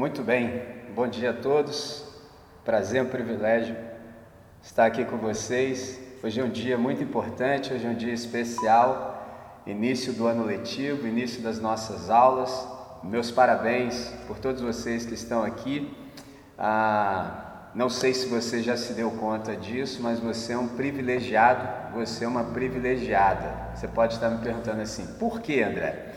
[0.00, 0.62] Muito bem,
[0.94, 2.02] bom dia a todos.
[2.64, 3.76] Prazer, um privilégio
[4.62, 6.00] estar aqui com vocês.
[6.24, 11.06] Hoje é um dia muito importante, hoje é um dia especial, início do ano letivo,
[11.06, 12.66] início das nossas aulas.
[13.02, 15.94] Meus parabéns por todos vocês que estão aqui.
[16.56, 21.92] Ah, não sei se você já se deu conta disso, mas você é um privilegiado,
[21.92, 23.76] você é uma privilegiada.
[23.76, 26.09] Você pode estar me perguntando assim: por que, André?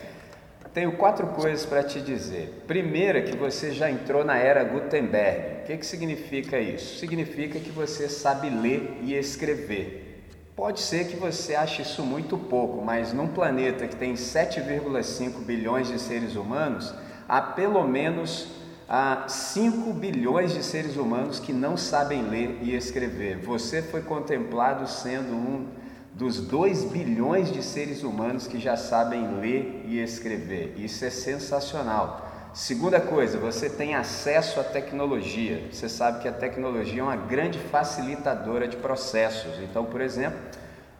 [0.74, 2.64] Tenho quatro coisas para te dizer.
[2.66, 5.62] Primeira, que você já entrou na era Gutenberg.
[5.62, 6.98] O que, que significa isso?
[6.98, 10.26] Significa que você sabe ler e escrever.
[10.56, 15.86] Pode ser que você ache isso muito pouco, mas num planeta que tem 7,5 bilhões
[15.86, 16.92] de seres humanos,
[17.28, 18.48] há pelo menos
[18.88, 23.38] há 5 bilhões de seres humanos que não sabem ler e escrever.
[23.38, 25.68] Você foi contemplado sendo um
[26.14, 30.74] dos 2 bilhões de seres humanos que já sabem ler e escrever.
[30.76, 32.30] Isso é sensacional.
[32.54, 35.68] Segunda coisa, você tem acesso à tecnologia.
[35.72, 39.58] Você sabe que a tecnologia é uma grande facilitadora de processos.
[39.60, 40.38] Então, por exemplo,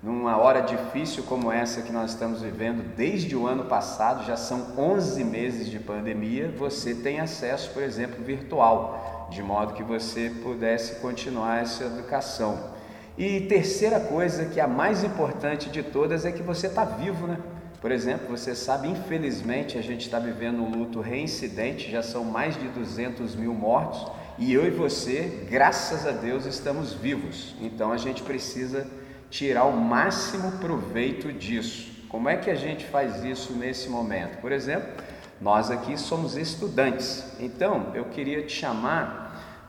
[0.03, 4.77] numa hora difícil como essa que nós estamos vivendo desde o ano passado, já são
[4.77, 10.97] 11 meses de pandemia, você tem acesso, por exemplo, virtual, de modo que você pudesse
[10.97, 12.75] continuar essa educação.
[13.17, 17.27] E terceira coisa, que é a mais importante de todas, é que você está vivo,
[17.27, 17.39] né?
[17.81, 22.56] Por exemplo, você sabe, infelizmente, a gente está vivendo um luto reincidente, já são mais
[22.56, 27.55] de 200 mil mortos, e eu e você, graças a Deus, estamos vivos.
[27.61, 28.87] Então a gente precisa
[29.31, 31.93] tirar o máximo proveito disso.
[32.09, 34.41] Como é que a gente faz isso nesse momento?
[34.41, 34.89] Por exemplo,
[35.41, 39.23] nós aqui somos estudantes, então eu queria te chamar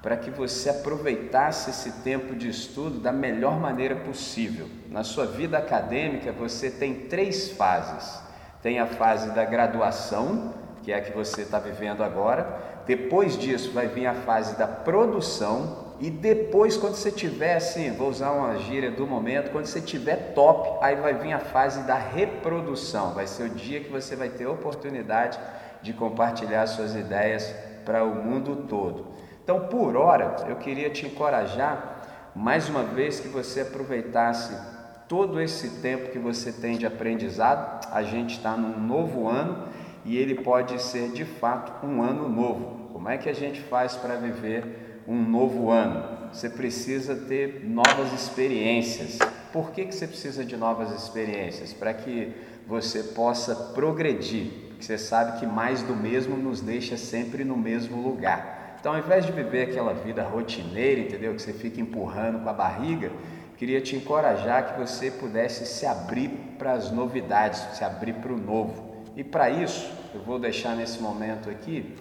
[0.06, 4.68] para que você aproveitasse esse tempo de estudo da melhor maneira possível.
[4.88, 8.22] Na sua vida acadêmica, você tem três fases:
[8.62, 10.54] tem a fase da graduação,
[10.84, 14.68] que é a que você está vivendo agora, depois disso vai vir a fase da
[14.68, 19.82] produção, e depois, quando você tiver assim, vou usar uma gíria do momento, quando você
[19.82, 23.16] tiver top, aí vai vir a fase da reprodução.
[23.16, 25.40] Vai ser o dia que você vai ter a oportunidade
[25.82, 27.52] de compartilhar suas ideias
[27.84, 29.25] para o mundo todo.
[29.46, 34.58] Então, por hora, eu queria te encorajar mais uma vez que você aproveitasse
[35.08, 37.88] todo esse tempo que você tem de aprendizado.
[37.92, 39.68] A gente está num novo ano
[40.04, 42.90] e ele pode ser de fato um ano novo.
[42.92, 46.32] Como é que a gente faz para viver um novo ano?
[46.34, 49.20] Você precisa ter novas experiências.
[49.54, 51.72] Por que, que você precisa de novas experiências?
[51.72, 52.34] Para que
[52.66, 54.52] você possa progredir.
[54.70, 58.55] Porque você sabe que mais do mesmo nos deixa sempre no mesmo lugar.
[58.86, 61.34] Então, ao invés de viver aquela vida rotineira, entendeu?
[61.34, 63.12] Que você fica empurrando com a barriga,
[63.58, 66.30] queria te encorajar que você pudesse se abrir
[66.60, 69.04] para as novidades, se abrir para o novo.
[69.18, 71.96] E para isso, eu vou deixar nesse momento aqui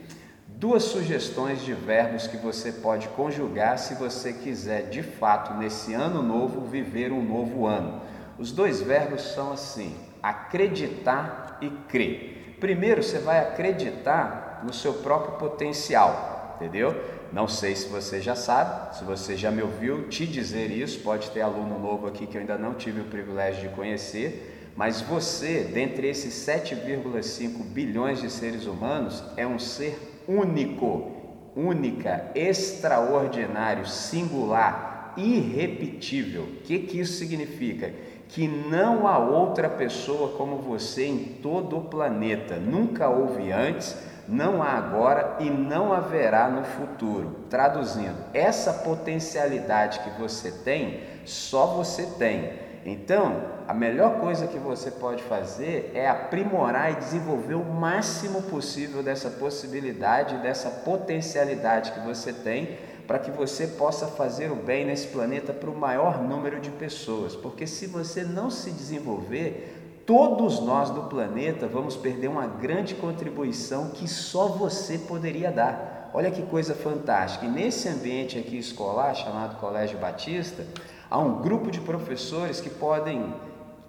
[0.46, 6.22] duas sugestões de verbos que você pode conjugar se você quiser, de fato, nesse ano
[6.22, 8.02] novo, viver um novo ano.
[8.38, 12.58] Os dois verbos são assim: acreditar e crer.
[12.60, 16.94] Primeiro, você vai acreditar no seu próprio potencial entendeu?
[17.32, 21.30] Não sei se você já sabe, se você já me ouviu te dizer isso, pode
[21.30, 25.64] ter aluno novo aqui que eu ainda não tive o privilégio de conhecer, mas você,
[25.72, 31.12] dentre esses 7,5 bilhões de seres humanos, é um ser único,
[31.54, 36.42] única, extraordinário, singular, irrepetível.
[36.42, 37.92] O que, que isso significa?
[38.34, 43.96] Que não há outra pessoa como você em todo o planeta, nunca houve antes
[44.28, 47.44] não há agora e não haverá no futuro.
[47.50, 52.64] Traduzindo, essa potencialidade que você tem, só você tem.
[52.86, 59.02] Então, a melhor coisa que você pode fazer é aprimorar e desenvolver o máximo possível
[59.02, 65.08] dessa possibilidade, dessa potencialidade que você tem, para que você possa fazer o bem nesse
[65.08, 67.34] planeta para o maior número de pessoas.
[67.36, 73.90] Porque se você não se desenvolver, todos nós do planeta vamos perder uma grande contribuição
[73.90, 76.10] que só você poderia dar.
[76.14, 77.44] Olha que coisa fantástica.
[77.44, 80.64] E nesse ambiente aqui escolar, chamado Colégio Batista,
[81.10, 83.34] há um grupo de professores que podem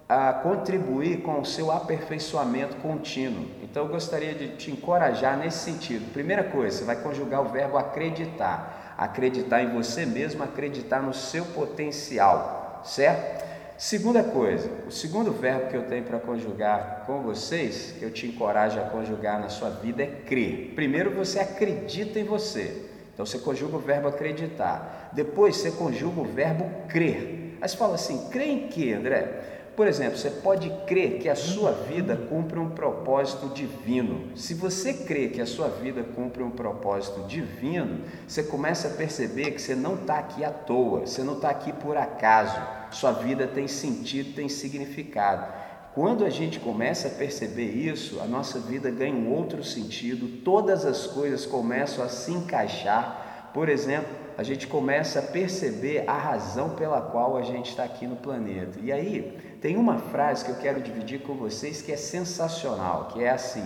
[0.07, 3.47] a ah, contribuir com o seu aperfeiçoamento contínuo.
[3.63, 6.11] Então eu gostaria de te encorajar nesse sentido.
[6.13, 8.84] Primeira coisa, você vai conjugar o verbo acreditar.
[8.97, 13.45] Acreditar em você mesmo, acreditar no seu potencial, certo?
[13.77, 18.25] Segunda coisa, o segundo verbo que eu tenho para conjugar com vocês, que eu te
[18.25, 20.71] encorajo a conjugar na sua vida é crer.
[20.75, 22.85] Primeiro você acredita em você.
[23.13, 25.09] Então você conjuga o verbo acreditar.
[25.11, 27.57] Depois você conjuga o verbo crer.
[27.59, 29.54] Aí você fala assim, crê em quê, André?
[29.75, 34.31] Por exemplo, você pode crer que a sua vida cumpre um propósito divino.
[34.33, 39.51] Se você crê que a sua vida cumpre um propósito divino, você começa a perceber
[39.51, 42.57] que você não está aqui à toa, você não está aqui por acaso.
[42.89, 45.45] Sua vida tem sentido, tem significado.
[45.93, 50.85] Quando a gente começa a perceber isso, a nossa vida ganha um outro sentido, todas
[50.85, 53.49] as coisas começam a se encaixar.
[53.53, 58.05] Por exemplo, a gente começa a perceber a razão pela qual a gente está aqui
[58.05, 58.77] no planeta.
[58.81, 63.23] E aí, tem uma frase que eu quero dividir com vocês que é sensacional, que
[63.23, 63.63] é assim: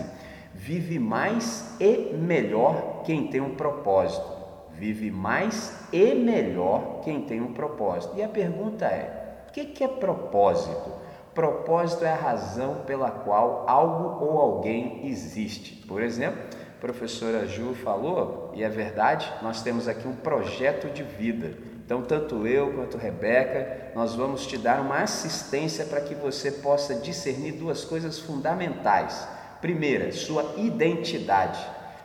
[0.54, 4.40] vive mais e melhor quem tem um propósito.
[4.72, 8.16] Vive mais e melhor quem tem um propósito.
[8.16, 10.90] E a pergunta é: o que, é propósito?
[11.34, 15.84] Propósito é a razão pela qual algo ou alguém existe.
[15.86, 16.40] Por exemplo,
[16.76, 21.69] a professora Ju falou, e é verdade, nós temos aqui um projeto de vida.
[21.90, 26.94] Então, tanto eu quanto Rebeca, nós vamos te dar uma assistência para que você possa
[26.94, 29.26] discernir duas coisas fundamentais.
[29.60, 31.58] Primeira, sua identidade.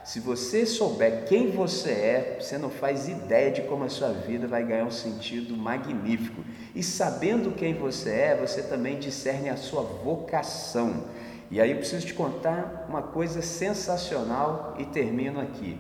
[0.04, 4.48] Se você souber quem você é, você não faz ideia de como a sua vida
[4.48, 6.44] vai ganhar um sentido magnífico.
[6.74, 11.04] E sabendo quem você é, você também discerne a sua vocação.
[11.52, 15.78] E aí eu preciso te contar uma coisa sensacional e termino aqui.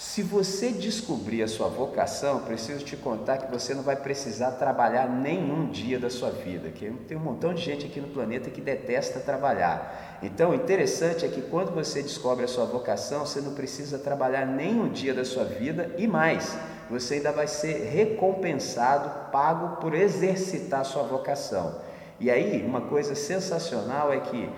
[0.00, 5.06] Se você descobrir a sua vocação, preciso te contar que você não vai precisar trabalhar
[5.06, 6.70] nenhum dia da sua vida.
[6.70, 10.18] Que tem um montão de gente aqui no planeta que detesta trabalhar.
[10.22, 14.46] Então, o interessante é que quando você descobre a sua vocação, você não precisa trabalhar
[14.46, 16.56] nenhum dia da sua vida e mais,
[16.88, 21.78] você ainda vai ser recompensado, pago por exercitar a sua vocação.
[22.18, 24.48] E aí, uma coisa sensacional é que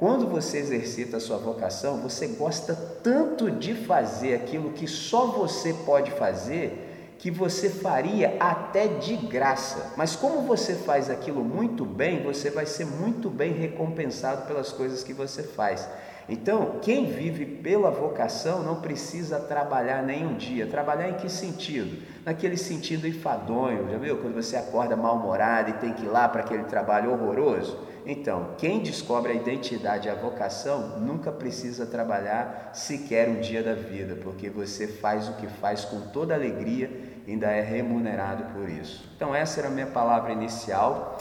[0.00, 5.74] quando você exercita a sua vocação, você gosta tanto de fazer aquilo que só você
[5.74, 9.92] pode fazer, que você faria até de graça.
[9.98, 15.04] Mas como você faz aquilo muito bem, você vai ser muito bem recompensado pelas coisas
[15.04, 15.86] que você faz.
[16.30, 20.64] Então, quem vive pela vocação não precisa trabalhar nenhum dia.
[20.64, 22.00] Trabalhar em que sentido?
[22.24, 24.16] Naquele sentido enfadonho, já viu?
[24.18, 27.80] Quando você acorda mal-humorado e tem que ir lá para aquele trabalho horroroso.
[28.06, 33.74] Então, quem descobre a identidade e a vocação nunca precisa trabalhar sequer um dia da
[33.74, 36.90] vida, porque você faz o que faz com toda alegria
[37.26, 39.10] e ainda é remunerado por isso.
[39.16, 41.18] Então, essa era a minha palavra inicial.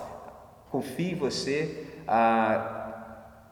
[0.69, 2.78] Confie em você, ah,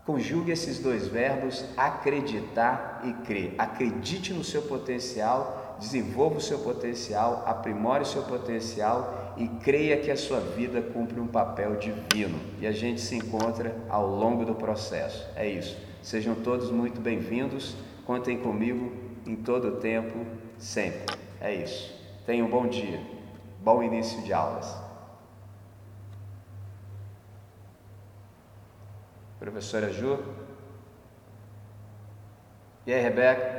[0.07, 3.54] conjugue esses dois verbos, acreditar e crer.
[3.57, 10.09] Acredite no seu potencial, desenvolva o seu potencial, aprimore o seu potencial e creia que
[10.09, 12.39] a sua vida cumpre um papel divino.
[12.62, 15.27] E a gente se encontra ao longo do processo.
[15.36, 15.77] É isso.
[16.01, 17.75] Sejam todos muito bem-vindos.
[18.06, 18.94] Contem comigo
[19.25, 20.25] em todo o tempo,
[20.57, 21.18] sempre.
[21.42, 21.94] É isso.
[22.25, 23.01] Tenham um bom dia.
[23.62, 24.87] Bom início de aulas.
[29.47, 30.19] Professora Ju.
[32.85, 33.56] E aí, Rebeca?